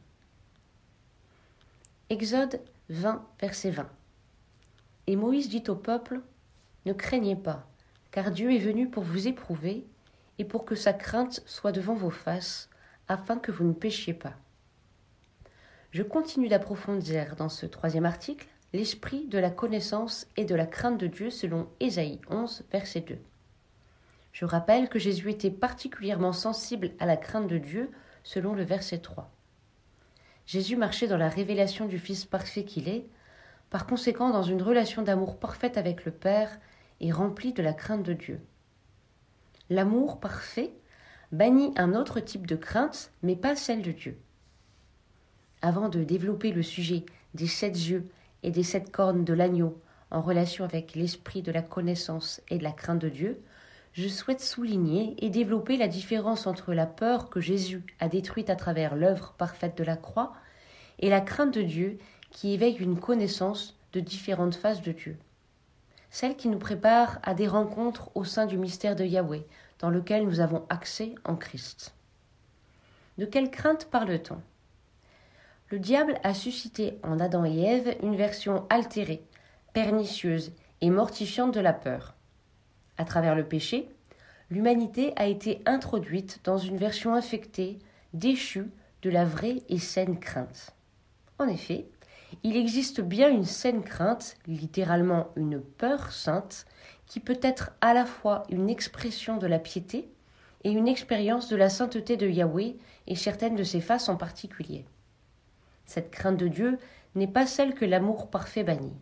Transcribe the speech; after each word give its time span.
Exode 2.09 2.59
20, 2.89 3.25
verset 3.39 3.71
20. 3.71 3.89
Et 5.07 5.15
Moïse 5.15 5.47
dit 5.47 5.63
au 5.69 5.75
peuple 5.75 6.19
Ne 6.85 6.91
craignez 6.91 7.37
pas, 7.37 7.65
car 8.11 8.31
Dieu 8.31 8.51
est 8.51 8.59
venu 8.59 8.89
pour 8.89 9.03
vous 9.03 9.29
éprouver 9.29 9.87
et 10.41 10.43
pour 10.43 10.65
que 10.65 10.73
sa 10.73 10.91
crainte 10.91 11.43
soit 11.45 11.71
devant 11.71 11.93
vos 11.93 12.09
faces, 12.09 12.67
afin 13.07 13.37
que 13.37 13.51
vous 13.51 13.63
ne 13.63 13.73
péchiez 13.73 14.15
pas. 14.15 14.33
Je 15.91 16.01
continue 16.01 16.47
d'approfondir 16.47 17.35
dans 17.35 17.47
ce 17.47 17.67
troisième 17.67 18.07
article 18.07 18.47
l'esprit 18.73 19.27
de 19.27 19.37
la 19.37 19.51
connaissance 19.51 20.25
et 20.37 20.45
de 20.45 20.55
la 20.55 20.65
crainte 20.65 20.97
de 20.97 21.05
Dieu 21.05 21.29
selon 21.29 21.69
Ésaïe 21.79 22.19
11, 22.27 22.63
verset 22.71 23.01
2. 23.01 23.19
Je 24.31 24.45
rappelle 24.45 24.89
que 24.89 24.97
Jésus 24.97 25.29
était 25.29 25.51
particulièrement 25.51 26.33
sensible 26.33 26.89
à 26.97 27.05
la 27.05 27.17
crainte 27.17 27.47
de 27.47 27.59
Dieu 27.59 27.91
selon 28.23 28.55
le 28.55 28.63
verset 28.63 28.97
3. 28.97 29.29
Jésus 30.47 30.75
marchait 30.75 31.07
dans 31.07 31.17
la 31.17 31.29
révélation 31.29 31.85
du 31.85 31.99
Fils 31.99 32.25
parfait 32.25 32.63
qu'il 32.63 32.89
est, 32.89 33.05
par 33.69 33.85
conséquent 33.85 34.31
dans 34.31 34.41
une 34.41 34.63
relation 34.63 35.03
d'amour 35.03 35.37
parfaite 35.37 35.77
avec 35.77 36.03
le 36.03 36.11
Père 36.11 36.49
et 36.99 37.11
remplie 37.11 37.53
de 37.53 37.61
la 37.61 37.73
crainte 37.73 38.01
de 38.01 38.13
Dieu. 38.13 38.41
L'amour 39.71 40.19
parfait 40.19 40.73
bannit 41.31 41.71
un 41.77 41.95
autre 41.95 42.19
type 42.19 42.45
de 42.45 42.57
crainte, 42.57 43.09
mais 43.23 43.37
pas 43.37 43.55
celle 43.55 43.81
de 43.81 43.93
Dieu. 43.93 44.17
Avant 45.61 45.87
de 45.87 46.03
développer 46.03 46.51
le 46.51 46.61
sujet 46.61 47.05
des 47.35 47.47
sept 47.47 47.77
yeux 47.87 48.09
et 48.43 48.51
des 48.51 48.63
sept 48.63 48.91
cornes 48.91 49.23
de 49.23 49.33
l'agneau 49.33 49.81
en 50.09 50.19
relation 50.19 50.65
avec 50.65 50.93
l'esprit 50.93 51.41
de 51.41 51.53
la 51.53 51.61
connaissance 51.61 52.41
et 52.49 52.57
de 52.57 52.63
la 52.63 52.73
crainte 52.73 52.99
de 52.99 53.07
Dieu, 53.07 53.41
je 53.93 54.09
souhaite 54.09 54.41
souligner 54.41 55.15
et 55.19 55.29
développer 55.29 55.77
la 55.77 55.87
différence 55.87 56.47
entre 56.47 56.73
la 56.73 56.85
peur 56.85 57.29
que 57.29 57.39
Jésus 57.39 57.85
a 58.01 58.09
détruite 58.09 58.49
à 58.49 58.57
travers 58.57 58.97
l'œuvre 58.97 59.35
parfaite 59.37 59.77
de 59.77 59.85
la 59.85 59.95
croix 59.95 60.33
et 60.99 61.09
la 61.09 61.21
crainte 61.21 61.53
de 61.53 61.61
Dieu 61.61 61.97
qui 62.29 62.51
éveille 62.51 62.75
une 62.75 62.99
connaissance 62.99 63.79
de 63.93 64.01
différentes 64.01 64.55
phases 64.55 64.81
de 64.81 64.91
Dieu 64.91 65.17
celle 66.11 66.35
qui 66.35 66.49
nous 66.49 66.59
prépare 66.59 67.19
à 67.23 67.33
des 67.33 67.47
rencontres 67.47 68.11
au 68.15 68.23
sein 68.23 68.45
du 68.45 68.57
mystère 68.57 68.95
de 68.95 69.05
Yahweh, 69.05 69.47
dans 69.79 69.89
lequel 69.89 70.25
nous 70.25 70.41
avons 70.41 70.65
accès 70.69 71.15
en 71.23 71.35
Christ. 71.35 71.95
De 73.17 73.25
quelle 73.25 73.49
crainte 73.49 73.85
parle-t-on? 73.85 74.39
Le 75.69 75.79
diable 75.79 76.19
a 76.23 76.33
suscité 76.33 76.99
en 77.01 77.19
Adam 77.19 77.45
et 77.45 77.61
Ève 77.61 77.95
une 78.03 78.17
version 78.17 78.65
altérée, 78.69 79.23
pernicieuse 79.73 80.51
et 80.81 80.89
mortifiante 80.89 81.53
de 81.53 81.61
la 81.61 81.73
peur. 81.73 82.13
À 82.97 83.05
travers 83.05 83.35
le 83.35 83.45
péché, 83.45 83.87
l'humanité 84.49 85.13
a 85.15 85.27
été 85.27 85.61
introduite 85.65 86.41
dans 86.43 86.57
une 86.57 86.77
version 86.77 87.15
infectée, 87.15 87.79
déchue 88.13 88.69
de 89.01 89.09
la 89.09 89.23
vraie 89.23 89.63
et 89.69 89.79
saine 89.79 90.19
crainte. 90.19 90.75
En 91.39 91.47
effet, 91.47 91.85
il 92.43 92.57
existe 92.57 93.01
bien 93.01 93.29
une 93.29 93.45
saine 93.45 93.83
crainte, 93.83 94.35
littéralement 94.47 95.29
une 95.35 95.61
peur 95.61 96.11
sainte, 96.11 96.65
qui 97.05 97.19
peut 97.19 97.39
être 97.41 97.71
à 97.81 97.93
la 97.93 98.05
fois 98.05 98.43
une 98.49 98.69
expression 98.69 99.37
de 99.37 99.47
la 99.47 99.59
piété 99.59 100.09
et 100.63 100.71
une 100.71 100.87
expérience 100.87 101.49
de 101.49 101.55
la 101.55 101.69
sainteté 101.69 102.17
de 102.17 102.27
Yahweh 102.27 102.77
et 103.07 103.15
certaines 103.15 103.55
de 103.55 103.63
ses 103.63 103.81
faces 103.81 104.09
en 104.09 104.15
particulier. 104.15 104.85
Cette 105.85 106.09
crainte 106.09 106.37
de 106.37 106.47
Dieu 106.47 106.77
n'est 107.15 107.27
pas 107.27 107.45
celle 107.45 107.73
que 107.75 107.85
l'amour 107.85 108.29
parfait 108.29 108.63
bannit. 108.63 108.95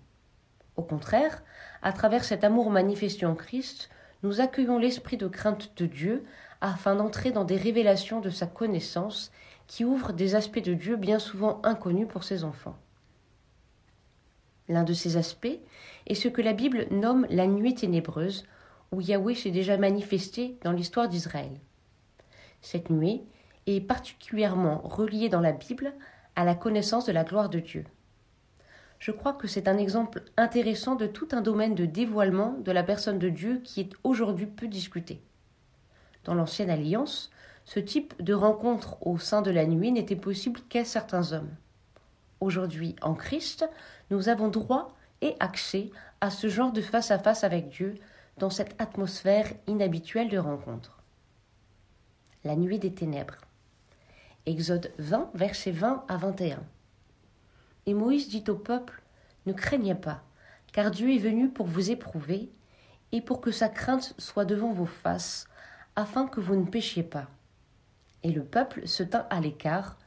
Au 0.75 0.81
contraire, 0.81 1.44
à 1.81 1.94
travers 1.94 2.23
cet 2.23 2.44
amour 2.44 2.71
manifesté 2.71 3.25
en 3.25 3.35
Christ, 3.35 3.89
nous 4.23 4.41
accueillons 4.41 4.79
l'esprit 4.79 5.17
de 5.17 5.27
crainte 5.27 5.71
de 5.77 5.85
Dieu 5.85 6.25
afin 6.61 6.95
d'entrer 6.95 7.31
dans 7.31 7.45
des 7.45 7.57
révélations 7.57 8.19
de 8.19 8.29
sa 8.29 8.47
connaissance 8.47 9.31
qui 9.67 9.85
ouvrent 9.85 10.13
des 10.13 10.35
aspects 10.35 10.63
de 10.63 10.73
Dieu 10.73 10.97
bien 10.97 11.19
souvent 11.19 11.61
inconnus 11.63 12.07
pour 12.07 12.23
ses 12.23 12.44
enfants. 12.44 12.75
L'un 14.69 14.84
de 14.84 14.94
ces 14.94 15.18
aspects 15.18 15.59
est 16.07 16.16
ce 16.16 16.28
que 16.28 16.41
la 16.41 16.53
Bible 16.53 16.85
nomme 16.91 17.25
la 17.30 17.47
nuit 17.47 17.74
ténébreuse, 17.74 18.46
où 18.91 19.02
Yahweh 19.02 19.35
s'est 19.35 19.52
déjà 19.52 19.78
manifesté 19.78 20.57
dans 20.63 20.72
l'histoire 20.72 21.09
d'Israël. 21.09 21.59
Cette 22.62 22.90
nuit 22.90 23.24
est 23.66 23.81
particulièrement 23.81 24.81
reliée 24.84 25.30
dans 25.30 25.41
la 25.41 25.52
Bible 25.52 25.94
à 26.35 26.46
la 26.46 26.56
connaissance 26.56 27.06
de 27.06 27.12
la 27.12 27.24
gloire 27.24 27.50
de 27.50 27.59
Dieu. 27.59 27.85
Je 29.00 29.12
crois 29.12 29.34
que 29.34 29.47
c'est 29.47 29.68
un 29.68 29.78
exemple 29.78 30.24
intéressant 30.38 30.96
de 30.96 31.07
tout 31.07 31.30
un 31.31 31.41
domaine 31.41 31.74
de 31.74 31.86
dévoilement 31.86 32.57
de 32.59 32.72
la 32.72 32.84
personne 32.84 33.18
de 33.18 33.30
Dieu 33.30 33.62
qui 33.63 33.81
est 33.81 33.94
aujourd'hui 34.03 34.46
peu 34.46 34.68
discuté. 34.68 35.22
Dans 36.25 36.36
l'Ancienne 36.36 36.69
Alliance, 36.69 37.31
ce 37.66 37.80
type 37.80 38.13
de 38.22 38.34
rencontre 38.34 38.97
au 39.06 39.18
sein 39.18 39.41
de 39.41 39.51
la 39.51 39.66
nuit 39.66 39.91
n'était 39.91 40.16
possible 40.16 40.59
qu'à 40.69 40.84
certains 40.84 41.34
hommes. 41.34 41.56
Aujourd'hui, 42.41 42.95
en 43.01 43.13
Christ, 43.13 43.67
nous 44.11 44.29
avons 44.29 44.47
droit 44.47 44.94
et 45.22 45.35
accès 45.39 45.91
à 46.22 46.29
ce 46.29 46.47
genre 46.47 46.72
de 46.72 46.81
face-à-face 46.81 47.44
avec 47.44 47.69
Dieu 47.69 47.95
dans 48.38 48.50
cette 48.50 48.79
atmosphère 48.81 49.51
inhabituelle 49.67 50.29
de 50.29 50.38
rencontre. 50.38 51.00
La 52.45 52.55
nuit 52.55 52.79
des 52.79 52.94
ténèbres. 52.94 53.38
Exode 54.45 54.91
20, 54.97 55.31
versets 55.33 55.72
20 55.72 56.05
à 56.07 56.17
21. 56.17 56.63
Et 57.85 57.94
Moïse 57.94 58.29
dit 58.29 58.45
au 58.47 58.56
peuple 58.56 59.01
Ne 59.45 59.53
craignez 59.53 59.95
pas, 59.95 60.23
car 60.71 60.91
Dieu 60.91 61.13
est 61.13 61.19
venu 61.19 61.50
pour 61.50 61.66
vous 61.67 61.91
éprouver 61.91 62.50
et 63.11 63.21
pour 63.21 63.41
que 63.41 63.51
sa 63.51 63.67
crainte 63.67 64.13
soit 64.17 64.45
devant 64.45 64.71
vos 64.71 64.85
faces, 64.85 65.47
afin 65.95 66.27
que 66.27 66.39
vous 66.39 66.56
ne 66.56 66.66
péchiez 66.66 67.03
pas. 67.03 67.27
Et 68.23 68.31
le 68.31 68.44
peuple 68.44 68.88
se 68.88 69.03
tint 69.03 69.27
à 69.29 69.41
l'écart, 69.41 69.97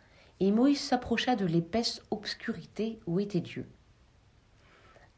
et 0.42 0.50
Moïse 0.50 0.80
s'approcha 0.80 1.36
de 1.36 1.47
l'épaisse 1.47 2.03
obscurité 2.10 2.98
où 3.06 3.20
était 3.20 3.38
Dieu. 3.38 3.64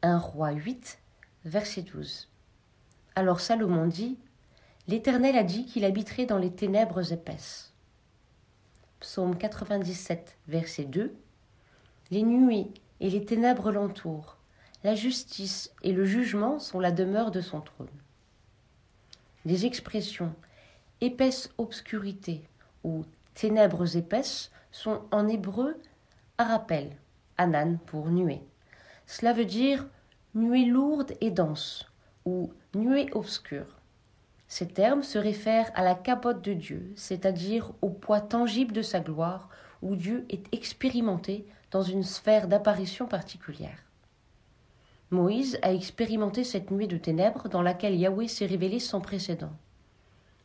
1 0.03 0.19
roi 0.19 0.51
8, 0.51 0.99
verset 1.45 1.81
12. 1.81 2.29
Alors 3.15 3.39
Salomon 3.39 3.87
dit 3.87 4.19
L'Éternel 4.87 5.35
a 5.35 5.41
dit 5.41 5.65
qu'il 5.65 5.83
habiterait 5.83 6.27
dans 6.27 6.37
les 6.37 6.51
ténèbres 6.51 7.11
épaisses. 7.11 7.73
Psaume 8.99 9.35
97, 9.35 10.37
verset 10.47 10.85
2. 10.85 11.15
Les 12.11 12.21
nuits 12.21 12.71
et 12.99 13.09
les 13.09 13.25
ténèbres 13.25 13.71
l'entourent. 13.71 14.37
La 14.83 14.93
justice 14.93 15.71
et 15.81 15.91
le 15.91 16.05
jugement 16.05 16.59
sont 16.59 16.79
la 16.79 16.91
demeure 16.91 17.31
de 17.31 17.41
son 17.41 17.61
trône. 17.61 17.89
Les 19.43 19.65
expressions 19.65 20.35
épaisse 21.01 21.49
obscurité 21.57 22.47
ou 22.83 23.05
ténèbres 23.33 23.97
épaisses 23.97 24.51
sont 24.75 25.03
en 25.11 25.29
hébreu 25.29 25.81
arapel, 26.37 26.91
anan 27.37 27.77
pour 27.85 28.09
nuée. 28.09 28.41
Cela 29.05 29.31
veut 29.31 29.45
dire 29.45 29.87
nuée 30.33 30.65
lourde 30.65 31.13
et 31.21 31.31
dense 31.31 31.89
ou 32.25 32.51
nuée 32.73 33.07
obscure. 33.13 33.79
Ces 34.49 34.67
termes 34.67 35.01
se 35.01 35.17
réfèrent 35.17 35.71
à 35.75 35.83
la 35.83 35.95
capote 35.95 36.43
de 36.43 36.53
Dieu, 36.53 36.91
c'est-à-dire 36.97 37.71
au 37.81 37.89
poids 37.89 38.19
tangible 38.19 38.73
de 38.73 38.81
sa 38.81 38.99
gloire, 38.99 39.47
où 39.81 39.95
Dieu 39.95 40.25
est 40.29 40.53
expérimenté 40.53 41.47
dans 41.71 41.81
une 41.81 42.03
sphère 42.03 42.49
d'apparition 42.49 43.07
particulière. 43.07 43.79
Moïse 45.09 45.57
a 45.61 45.73
expérimenté 45.73 46.43
cette 46.43 46.69
nuée 46.69 46.87
de 46.87 46.97
ténèbres 46.97 47.47
dans 47.47 47.61
laquelle 47.61 47.95
Yahweh 47.95 48.27
s'est 48.27 48.45
révélé 48.45 48.79
sans 48.79 48.99
précédent. 48.99 49.53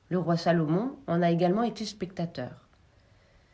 Le 0.09 0.21
roi 0.21 0.37
Salomon 0.37 0.97
en 1.09 1.21
a 1.21 1.33
également 1.33 1.65
été 1.65 1.85
spectateur. 1.85 2.70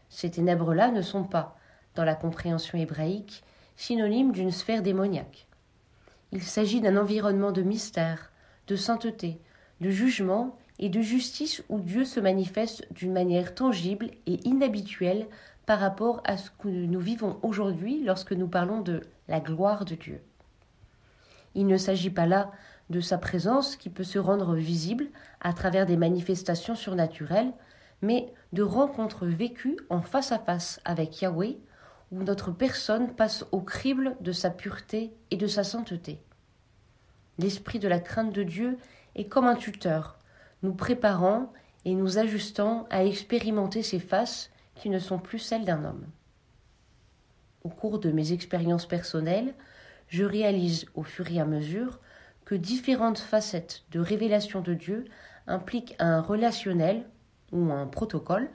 Ces 0.08 0.30
ténèbres-là 0.30 0.90
ne 0.90 1.02
sont 1.02 1.24
pas, 1.24 1.56
dans 1.94 2.04
la 2.04 2.14
compréhension 2.14 2.78
hébraïque, 2.78 3.42
synonymes 3.76 4.32
d'une 4.32 4.50
sphère 4.50 4.82
démoniaque. 4.82 5.46
Il 6.32 6.42
s'agit 6.42 6.80
d'un 6.80 6.96
environnement 6.96 7.52
de 7.52 7.62
mystère, 7.62 8.30
de 8.66 8.76
sainteté, 8.76 9.40
de 9.80 9.90
jugement 9.90 10.56
et 10.78 10.88
de 10.88 11.00
justice 11.00 11.62
où 11.68 11.80
Dieu 11.80 12.04
se 12.04 12.20
manifeste 12.20 12.86
d'une 12.92 13.12
manière 13.12 13.54
tangible 13.54 14.10
et 14.26 14.46
inhabituelle 14.46 15.26
par 15.66 15.80
rapport 15.80 16.22
à 16.24 16.36
ce 16.36 16.50
que 16.50 16.68
nous 16.68 17.00
vivons 17.00 17.38
aujourd'hui 17.42 18.02
lorsque 18.04 18.32
nous 18.32 18.48
parlons 18.48 18.80
de 18.80 19.02
la 19.28 19.40
gloire 19.40 19.84
de 19.84 19.94
Dieu. 19.94 20.20
Il 21.54 21.66
ne 21.66 21.76
s'agit 21.76 22.10
pas 22.10 22.26
là 22.26 22.52
de 22.90 23.00
sa 23.00 23.18
présence 23.18 23.76
qui 23.76 23.90
peut 23.90 24.04
se 24.04 24.18
rendre 24.18 24.54
visible 24.54 25.06
à 25.40 25.52
travers 25.52 25.86
des 25.86 25.96
manifestations 25.96 26.76
surnaturelles, 26.76 27.52
mais 28.02 28.32
de 28.52 28.62
rencontres 28.62 29.26
vécues 29.26 29.78
en 29.90 30.02
face 30.02 30.32
à 30.32 30.38
face 30.38 30.81
avec 30.84 31.20
Yahweh, 31.20 31.58
où 32.12 32.22
notre 32.22 32.52
personne 32.52 33.14
passe 33.14 33.44
au 33.52 33.60
crible 33.60 34.16
de 34.20 34.32
sa 34.32 34.50
pureté 34.50 35.12
et 35.31 35.37
de 35.37 35.46
sa 35.46 35.64
sainteté. 35.64 36.20
L'esprit 37.38 37.78
de 37.78 37.88
la 37.88 37.98
crainte 37.98 38.32
de 38.32 38.43
Dieu 38.43 38.78
est 39.14 39.26
comme 39.26 39.46
un 39.46 39.56
tuteur, 39.56 40.19
nous 40.62 40.75
préparant 40.75 41.52
et 41.84 41.94
nous 41.94 42.19
ajustant 42.19 42.87
à 42.90 43.04
expérimenter 43.04 43.82
ces 43.82 43.99
faces 43.99 44.50
qui 44.75 44.90
ne 44.90 44.99
sont 44.99 45.19
plus 45.19 45.38
celles 45.38 45.64
d'un 45.64 45.84
homme. 45.84 46.06
Au 47.64 47.69
cours 47.69 47.99
de 47.99 48.10
mes 48.10 48.32
expériences 48.32 48.87
personnelles, 48.87 49.54
je 50.08 50.25
réalise 50.25 50.87
au 50.94 51.02
fur 51.02 51.31
et 51.31 51.40
à 51.40 51.44
mesure 51.44 51.99
que 52.44 52.54
différentes 52.54 53.19
facettes 53.19 53.82
de 53.90 53.99
révélation 53.99 54.60
de 54.60 54.75
Dieu 54.75 55.04
impliquent 55.46 55.96
un 55.99 56.20
relationnel 56.20 57.04
ou 57.52 57.72
un 57.72 57.87
protocole 57.87 58.48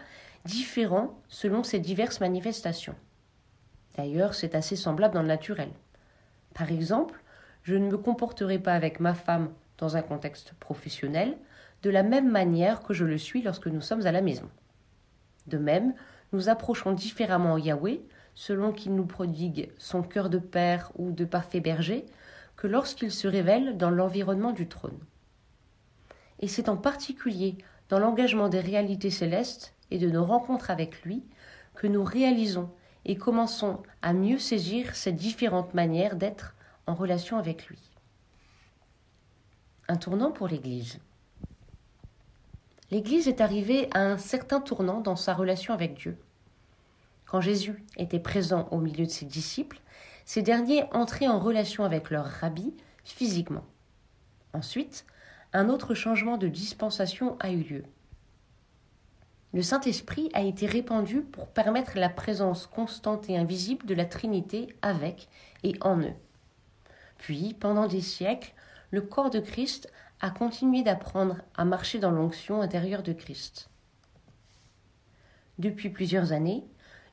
différent 0.46 1.20
selon 1.28 1.64
ces 1.64 1.80
diverses 1.80 2.20
manifestations. 2.20 2.96
D'ailleurs, 3.96 4.34
c'est 4.34 4.56
assez 4.56 4.76
semblable 4.76 5.14
dans 5.14 5.22
le 5.22 5.28
naturel. 5.28 5.70
Par 6.54 6.72
exemple, 6.72 7.22
je 7.64 7.76
ne 7.76 7.90
me 7.90 7.98
comporterai 7.98 8.60
pas 8.60 8.74
avec 8.74 9.00
ma 9.00 9.14
femme 9.14 9.52
dans 9.78 9.98
un 9.98 10.02
contexte 10.02 10.54
professionnel 10.60 11.38
de 11.84 11.90
la 11.90 12.04
même 12.04 12.30
manière 12.30 12.82
que 12.82 12.94
je 12.94 13.06
le 13.06 13.18
suis 13.18 13.42
lorsque 13.42 13.68
nous 13.68 13.82
sommes 13.82 14.06
à 14.06 14.12
la 14.12 14.22
maison. 14.22 14.50
De 15.48 15.58
même, 15.58 15.94
nous 16.34 16.50
approchons 16.50 16.94
différemment 16.94 17.58
Yahweh 17.58 18.02
selon 18.34 18.72
qu'il 18.72 18.96
nous 18.96 19.06
prodigue 19.06 19.72
son 19.78 20.04
cœur 20.04 20.30
de 20.30 20.38
père 20.38 20.92
ou 20.96 21.12
de 21.12 21.26
parfait 21.26 21.60
berger 21.60 22.06
que 22.56 22.68
lorsqu'il 22.68 23.12
se 23.12 23.28
révèle 23.28 23.78
dans 23.78 23.90
l'environnement 23.90 24.52
du 24.52 24.68
trône. 24.68 25.00
Et 26.40 26.48
c'est 26.48 26.70
en 26.70 26.78
particulier 26.78 27.58
dans 27.92 28.00
l'engagement 28.00 28.48
des 28.48 28.62
réalités 28.62 29.10
célestes 29.10 29.76
et 29.92 29.98
de 29.98 30.10
nos 30.10 30.24
rencontres 30.24 30.72
avec 30.72 31.04
lui 31.04 31.26
que 31.76 31.88
nous 31.88 32.06
réalisons 32.06 32.72
et 33.04 33.18
commençons 33.18 33.84
à 34.02 34.14
mieux 34.14 34.40
saisir 34.40 34.96
ces 34.96 35.12
différentes 35.12 35.74
manières 35.74 36.16
d'être 36.16 36.56
en 36.88 36.96
relation 36.96 37.38
avec 37.38 37.68
lui. 37.68 37.80
Un 39.90 39.98
tournant 39.98 40.32
pour 40.32 40.48
l'Église. 40.48 41.00
L'Église 42.92 43.28
est 43.28 43.42
arrivée 43.42 43.90
à 43.94 44.00
un 44.00 44.18
certain 44.18 44.62
tournant 44.62 45.02
dans 45.02 45.18
sa 45.18 45.34
relation 45.34 45.74
avec 45.74 45.96
Dieu. 45.96 46.18
Quand 47.26 47.42
Jésus 47.42 47.84
était 47.98 48.20
présent 48.20 48.70
au 48.72 48.78
milieu 48.78 49.06
de 49.06 49.12
ses 49.12 49.26
disciples, 49.26 49.82
ces 50.24 50.42
derniers 50.42 50.86
entraient 50.94 51.28
en 51.28 51.40
relation 51.40 51.84
avec 51.84 52.10
leur 52.10 52.26
rabbi 52.26 52.74
physiquement. 53.04 53.66
Ensuite, 54.54 55.06
un 55.54 55.70
autre 55.70 55.94
changement 55.94 56.38
de 56.38 56.48
dispensation 56.48 57.38
a 57.40 57.52
eu 57.52 57.64
lieu. 57.64 57.84
Le 59.54 59.62
Saint-Esprit 59.62 60.30
a 60.34 60.42
été 60.42 60.66
répandu 60.66 61.22
pour 61.22 61.48
permettre 61.48 61.98
la 61.98 62.08
présence 62.08 62.68
constante 62.68 63.30
et 63.30 63.38
invisible 63.38 63.86
de 63.86 63.94
la 63.94 64.06
Trinité 64.06 64.74
avec 64.82 65.28
et 65.64 65.76
en 65.82 66.00
eux. 66.00 66.14
Puis, 67.18 67.54
pendant 67.60 67.88
des 67.88 68.02
siècles, 68.02 68.54
le 68.92 69.02
corps 69.02 69.30
de 69.30 69.40
Christ 69.40 69.92
a 70.22 70.30
continué 70.30 70.84
d'apprendre 70.84 71.38
à 71.56 71.66
marcher 71.66 72.00
dans 72.00 72.12
l'onction 72.12 72.62
intérieure 72.62 73.04
de 73.04 73.12
Christ. 73.12 73.70
Depuis 75.60 75.90
plusieurs 75.90 76.32
années, 76.32 76.64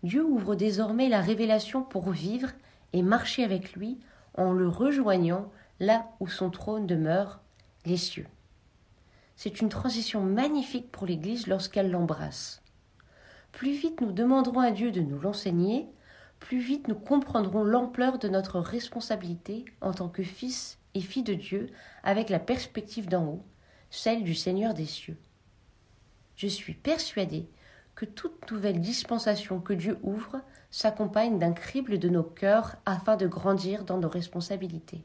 Dieu 0.04 0.24
ouvre 0.24 0.54
désormais 0.54 1.08
la 1.08 1.20
révélation 1.20 1.82
pour 1.82 2.10
vivre 2.10 2.50
et 2.92 3.02
marcher 3.02 3.42
avec 3.42 3.72
lui 3.72 3.98
en 4.34 4.52
le 4.52 4.68
rejoignant 4.68 5.50
là 5.80 6.06
où 6.20 6.28
son 6.28 6.50
trône 6.50 6.86
demeure, 6.86 7.40
les 7.84 7.96
cieux. 7.96 8.26
C'est 9.36 9.60
une 9.60 9.68
transition 9.68 10.22
magnifique 10.22 10.90
pour 10.90 11.06
l'Église 11.06 11.46
lorsqu'elle 11.46 11.90
l'embrasse. 11.90 12.62
Plus 13.52 13.72
vite 13.72 14.00
nous 14.00 14.12
demanderons 14.12 14.60
à 14.60 14.70
Dieu 14.70 14.90
de 14.90 15.00
nous 15.00 15.18
l'enseigner, 15.20 15.88
plus 16.40 16.58
vite 16.58 16.88
nous 16.88 16.94
comprendrons 16.94 17.64
l'ampleur 17.64 18.18
de 18.18 18.28
notre 18.28 18.60
responsabilité 18.60 19.64
en 19.80 19.92
tant 19.92 20.08
que 20.08 20.22
fils 20.22 20.78
et 20.94 21.00
filles 21.00 21.22
de 21.22 21.34
Dieu 21.34 21.70
avec 22.02 22.30
la 22.30 22.38
perspective 22.38 23.08
d'en 23.08 23.24
haut, 23.24 23.44
celle 23.90 24.24
du 24.24 24.34
Seigneur 24.34 24.74
des 24.74 24.86
cieux. 24.86 25.18
Je 26.36 26.46
suis 26.46 26.74
persuadé 26.74 27.48
que 27.94 28.04
toute 28.04 28.50
nouvelle 28.50 28.80
dispensation 28.80 29.60
que 29.60 29.72
Dieu 29.72 29.98
ouvre 30.02 30.40
s'accompagne 30.70 31.38
d'un 31.38 31.52
crible 31.52 31.98
de 31.98 32.08
nos 32.08 32.22
cœurs 32.22 32.76
afin 32.86 33.16
de 33.16 33.26
grandir 33.26 33.84
dans 33.84 33.98
nos 33.98 34.08
responsabilités. 34.08 35.04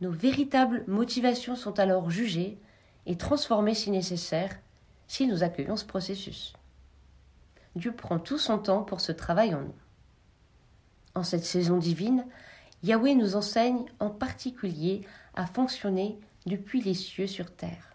Nos 0.00 0.10
véritables 0.10 0.84
motivations 0.86 1.56
sont 1.56 1.78
alors 1.78 2.10
jugées 2.10 2.58
et 3.06 3.16
transformer 3.16 3.74
si 3.74 3.90
nécessaire 3.90 4.58
si 5.06 5.26
nous 5.26 5.42
accueillons 5.42 5.76
ce 5.76 5.84
processus. 5.84 6.54
Dieu 7.74 7.92
prend 7.92 8.18
tout 8.18 8.38
son 8.38 8.58
temps 8.58 8.82
pour 8.82 9.00
ce 9.00 9.12
travail 9.12 9.54
en 9.54 9.62
nous. 9.62 9.74
En 11.14 11.22
cette 11.22 11.44
saison 11.44 11.76
divine, 11.76 12.24
Yahweh 12.82 13.14
nous 13.14 13.36
enseigne 13.36 13.84
en 13.98 14.08
particulier 14.08 15.02
à 15.34 15.46
fonctionner 15.46 16.18
depuis 16.46 16.80
les 16.80 16.94
cieux 16.94 17.26
sur 17.26 17.50
terre. 17.50 17.94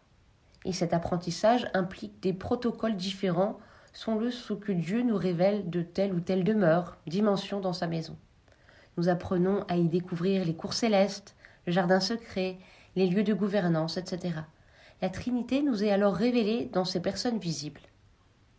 Et 0.63 0.73
cet 0.73 0.93
apprentissage 0.93 1.67
implique 1.73 2.21
des 2.21 2.33
protocoles 2.33 2.95
différents 2.95 3.59
sont-le 3.93 4.29
ce 4.29 4.53
que 4.53 4.71
Dieu 4.71 5.01
nous 5.01 5.17
révèle 5.17 5.69
de 5.69 5.81
telle 5.81 6.13
ou 6.13 6.19
telle 6.19 6.43
demeure, 6.43 6.97
dimension 7.07 7.61
dans 7.61 7.73
sa 7.73 7.87
maison. 7.87 8.17
Nous 8.97 9.09
apprenons 9.09 9.63
à 9.69 9.77
y 9.77 9.87
découvrir 9.87 10.45
les 10.45 10.55
cours 10.55 10.73
célestes, 10.73 11.34
le 11.65 11.71
jardin 11.71 11.99
secret, 11.99 12.57
les 12.95 13.07
lieux 13.07 13.23
de 13.23 13.33
gouvernance, 13.33 13.97
etc. 13.97 14.39
La 15.01 15.09
Trinité 15.09 15.61
nous 15.61 15.83
est 15.83 15.91
alors 15.91 16.15
révélée 16.15 16.69
dans 16.71 16.85
ces 16.85 17.01
personnes 17.01 17.39
visibles. 17.39 17.81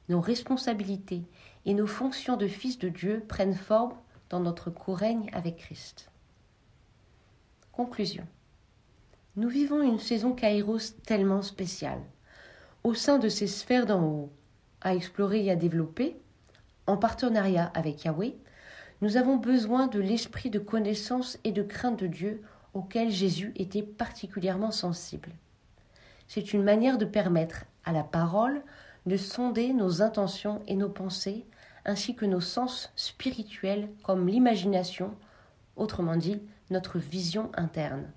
Nos 0.09 0.21
responsabilités 0.21 1.23
et 1.65 1.75
nos 1.75 1.87
fonctions 1.87 2.37
de 2.37 2.47
fils 2.47 2.79
de 2.79 2.89
Dieu 2.89 3.25
prennent 3.27 3.55
forme 3.55 3.95
dans 4.31 4.41
notre 4.41 4.71
co-règne 4.71 5.31
avec 5.33 5.57
Christ. 5.57 6.11
Conclusion. 7.73 8.27
Nous 9.37 9.49
vivons 9.49 9.83
une 9.83 9.99
saison 9.99 10.33
Kairos 10.33 10.97
tellement 11.05 11.43
spéciale. 11.43 12.01
Au 12.85 12.95
sein 12.95 13.19
de 13.19 13.29
ces 13.29 13.47
sphères 13.47 13.87
d'en 13.87 14.03
haut, 14.03 14.31
à 14.81 14.95
explorer 14.95 15.45
et 15.45 15.51
à 15.51 15.57
développer, 15.57 16.17
en 16.87 16.97
partenariat 16.97 17.71
avec 17.75 18.05
Yahweh, 18.05 18.37
nous 19.03 19.17
avons 19.17 19.37
besoin 19.37 19.89
de 19.89 20.01
l'esprit 20.01 20.51
de 20.51 20.59
connaissance 20.59 21.39
et 21.45 21.53
de 21.53 21.63
crainte 21.63 21.99
de 21.99 22.07
Dieu 22.07 22.43
auquel 22.77 23.11
Jésus 23.11 23.53
était 23.57 23.83
particulièrement 23.83 24.71
sensible. 24.71 25.31
C'est 26.29 26.53
une 26.53 26.63
manière 26.63 26.99
de 26.99 27.07
permettre 27.07 27.65
à 27.87 27.93
la 27.93 28.05
parole 28.05 28.63
de 29.07 29.17
sonder 29.17 29.73
nos 29.73 30.03
intentions 30.03 30.61
et 30.67 30.77
nos 30.77 30.91
pensées, 30.91 31.47
ainsi 31.87 32.15
que 32.15 32.27
nos 32.27 32.43
sens 32.43 32.93
spirituels 32.95 33.89
comme 34.03 34.29
l'imagination, 34.29 35.15
autrement 35.77 36.17
dit 36.17 36.39
notre 36.69 36.99
vision 36.99 37.51
interne. 37.55 38.13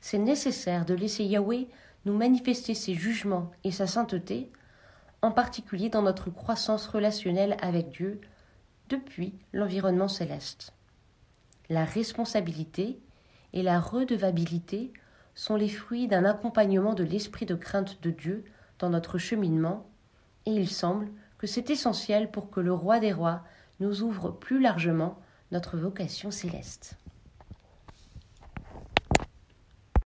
C'est 0.00 0.16
nécessaire 0.16 0.86
de 0.86 0.94
laisser 0.94 1.24
Yahweh 1.24 1.68
nous 2.06 2.16
manifester 2.16 2.72
ses 2.72 2.94
jugements 2.94 3.50
et 3.62 3.72
sa 3.72 3.86
sainteté, 3.86 4.50
en 5.20 5.32
particulier 5.32 5.90
dans 5.90 6.02
notre 6.02 6.30
croissance 6.30 6.86
relationnelle 6.86 7.58
avec 7.60 7.90
Dieu 7.90 8.22
depuis 8.88 9.34
l'environnement 9.52 10.08
céleste. 10.08 10.72
La 11.68 11.84
responsabilité 11.84 13.00
et 13.56 13.62
la 13.62 13.80
redevabilité 13.80 14.92
sont 15.34 15.56
les 15.56 15.70
fruits 15.70 16.08
d'un 16.08 16.26
accompagnement 16.26 16.92
de 16.92 17.04
l'esprit 17.04 17.46
de 17.46 17.54
crainte 17.54 18.02
de 18.02 18.10
Dieu 18.10 18.44
dans 18.78 18.90
notre 18.90 19.16
cheminement, 19.16 19.88
et 20.44 20.50
il 20.50 20.68
semble 20.68 21.08
que 21.38 21.46
c'est 21.46 21.70
essentiel 21.70 22.30
pour 22.30 22.50
que 22.50 22.60
le 22.60 22.74
roi 22.74 23.00
des 23.00 23.14
rois 23.14 23.42
nous 23.80 24.02
ouvre 24.02 24.30
plus 24.30 24.60
largement 24.60 25.18
notre 25.52 25.78
vocation 25.78 26.30
céleste. 26.30 26.98